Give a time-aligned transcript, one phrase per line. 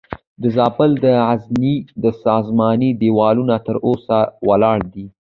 [0.41, 5.05] د زابل د غزنیې د ساساني دیوالونه تر اوسه ولاړ دي